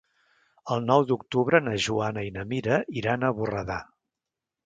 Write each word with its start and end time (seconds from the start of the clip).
El 0.75 0.79
nou 0.85 1.03
d'octubre 1.09 1.59
na 1.65 1.75
Joana 1.89 2.23
i 2.29 2.33
na 2.39 2.45
Mira 2.53 2.79
iran 3.01 3.27
a 3.29 3.33
Borredà. 3.41 3.77